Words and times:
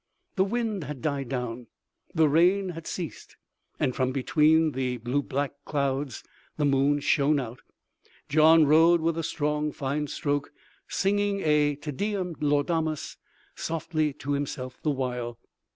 The 0.35 0.43
wind 0.43 0.85
had 0.85 1.03
died 1.03 1.29
down, 1.29 1.67
the 2.11 2.27
rain 2.27 2.69
had 2.69 2.87
ceased, 2.87 3.37
and 3.79 3.95
from 3.95 4.11
between 4.11 4.71
the 4.71 4.97
blue 4.97 5.21
black 5.21 5.53
clouds 5.63 6.23
the 6.57 6.65
moon 6.65 7.01
shone 7.01 7.39
out. 7.39 7.59
Gian 8.27 8.65
rowed 8.65 8.99
with 9.01 9.15
a 9.15 9.21
strong, 9.21 9.71
fine 9.71 10.07
stroke, 10.07 10.51
singing 10.87 11.41
a 11.41 11.75
"Te 11.75 11.91
Deum 11.91 12.33
Laudamus" 12.41 13.17
softly 13.55 14.11
to 14.13 14.31
himself 14.31 14.81
the 14.81 14.89
while. 14.89 15.37